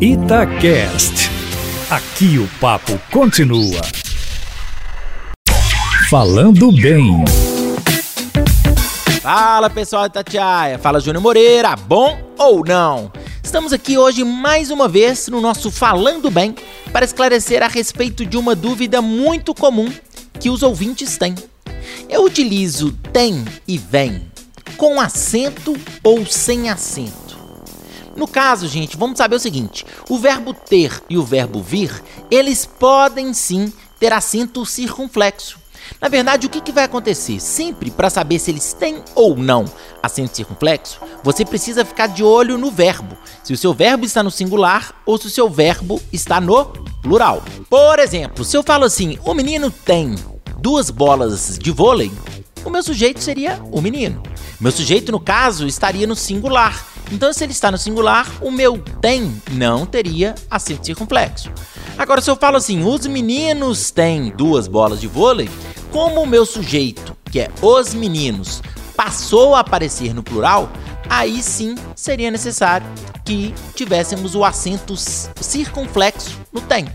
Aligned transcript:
Itacast. 0.00 1.28
Aqui 1.90 2.38
o 2.38 2.48
papo 2.60 2.96
continua. 3.10 3.80
Falando 6.08 6.70
bem. 6.70 7.24
Fala 9.20 9.68
pessoal 9.68 10.04
de 10.04 10.10
Itatiaia, 10.10 10.78
fala 10.78 11.00
Júnior 11.00 11.20
Moreira, 11.20 11.74
bom 11.74 12.16
ou 12.38 12.64
não? 12.64 13.10
Estamos 13.42 13.72
aqui 13.72 13.98
hoje 13.98 14.22
mais 14.22 14.70
uma 14.70 14.86
vez 14.86 15.26
no 15.26 15.40
nosso 15.40 15.68
Falando 15.68 16.30
Bem 16.30 16.54
para 16.92 17.04
esclarecer 17.04 17.60
a 17.64 17.66
respeito 17.66 18.24
de 18.24 18.36
uma 18.36 18.54
dúvida 18.54 19.02
muito 19.02 19.52
comum 19.52 19.92
que 20.38 20.48
os 20.48 20.62
ouvintes 20.62 21.18
têm. 21.18 21.34
Eu 22.08 22.22
utilizo 22.22 22.92
tem 23.12 23.44
e 23.66 23.76
vem 23.76 24.30
com 24.76 25.00
acento 25.00 25.76
ou 26.04 26.24
sem 26.24 26.70
acento? 26.70 27.27
No 28.18 28.26
caso, 28.26 28.66
gente, 28.66 28.96
vamos 28.96 29.16
saber 29.16 29.36
o 29.36 29.40
seguinte: 29.40 29.86
o 30.10 30.18
verbo 30.18 30.52
ter 30.52 31.00
e 31.08 31.16
o 31.16 31.22
verbo 31.22 31.62
vir, 31.62 32.02
eles 32.28 32.66
podem 32.66 33.32
sim 33.32 33.72
ter 33.98 34.12
acento 34.12 34.66
circunflexo. 34.66 35.56
Na 36.00 36.08
verdade, 36.08 36.46
o 36.46 36.50
que, 36.50 36.60
que 36.60 36.72
vai 36.72 36.84
acontecer? 36.84 37.40
Sempre 37.40 37.92
para 37.92 38.10
saber 38.10 38.40
se 38.40 38.50
eles 38.50 38.72
têm 38.72 39.02
ou 39.14 39.36
não 39.36 39.64
acento 40.02 40.36
circunflexo, 40.36 40.98
você 41.22 41.44
precisa 41.44 41.84
ficar 41.84 42.08
de 42.08 42.24
olho 42.24 42.58
no 42.58 42.72
verbo. 42.72 43.16
Se 43.44 43.52
o 43.52 43.56
seu 43.56 43.72
verbo 43.72 44.04
está 44.04 44.22
no 44.22 44.30
singular 44.30 44.92
ou 45.06 45.16
se 45.16 45.28
o 45.28 45.30
seu 45.30 45.48
verbo 45.48 46.02
está 46.12 46.40
no 46.40 46.64
plural. 47.00 47.42
Por 47.70 48.00
exemplo, 48.00 48.44
se 48.44 48.56
eu 48.56 48.64
falo 48.64 48.84
assim, 48.84 49.16
o 49.24 49.32
menino 49.32 49.70
tem 49.70 50.16
duas 50.58 50.90
bolas 50.90 51.56
de 51.56 51.70
vôlei, 51.70 52.10
o 52.64 52.70
meu 52.70 52.82
sujeito 52.82 53.22
seria 53.22 53.62
o 53.70 53.80
menino. 53.80 54.20
Meu 54.60 54.72
sujeito, 54.72 55.12
no 55.12 55.20
caso, 55.20 55.66
estaria 55.68 56.06
no 56.06 56.16
singular. 56.16 56.84
Então, 57.10 57.32
se 57.32 57.42
ele 57.42 57.52
está 57.52 57.70
no 57.70 57.78
singular, 57.78 58.26
o 58.40 58.50
meu 58.50 58.78
tem 59.00 59.42
não 59.52 59.86
teria 59.86 60.34
acento 60.50 60.84
circunflexo. 60.84 61.50
Agora, 61.96 62.20
se 62.20 62.30
eu 62.30 62.36
falo 62.36 62.56
assim, 62.56 62.84
os 62.84 63.06
meninos 63.06 63.90
têm 63.90 64.30
duas 64.30 64.68
bolas 64.68 65.00
de 65.00 65.06
vôlei, 65.06 65.48
como 65.90 66.22
o 66.22 66.26
meu 66.26 66.44
sujeito, 66.44 67.16
que 67.30 67.40
é 67.40 67.48
os 67.62 67.94
meninos, 67.94 68.62
passou 68.94 69.54
a 69.54 69.60
aparecer 69.60 70.14
no 70.14 70.22
plural, 70.22 70.70
aí 71.08 71.42
sim 71.42 71.74
seria 71.96 72.30
necessário 72.30 72.86
que 73.24 73.54
tivéssemos 73.74 74.34
o 74.34 74.44
acento 74.44 74.94
circunflexo 74.96 76.38
no 76.52 76.60
tem. 76.60 76.86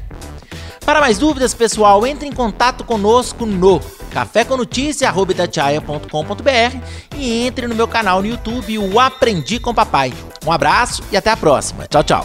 Para 0.85 0.99
mais 0.99 1.17
dúvidas, 1.17 1.53
pessoal, 1.53 2.05
entre 2.05 2.27
em 2.27 2.31
contato 2.31 2.83
conosco 2.83 3.45
no 3.45 3.79
cafécomnoticia.com.br 4.13 6.77
e 7.17 7.45
entre 7.45 7.67
no 7.67 7.75
meu 7.75 7.87
canal 7.87 8.21
no 8.21 8.27
YouTube, 8.27 8.77
o 8.77 8.99
Aprendi 8.99 9.59
com 9.59 9.73
Papai. 9.73 10.13
Um 10.45 10.51
abraço 10.51 11.01
e 11.11 11.17
até 11.17 11.31
a 11.31 11.37
próxima. 11.37 11.87
Tchau, 11.87 12.03
tchau. 12.03 12.23